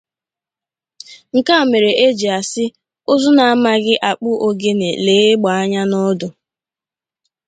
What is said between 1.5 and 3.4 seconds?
a mere e ji asị ụzụ